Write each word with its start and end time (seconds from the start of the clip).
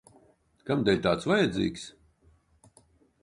Kamdēļ 0.69 1.03
tāds 1.03 1.27
vajadzīgs? 1.31 1.83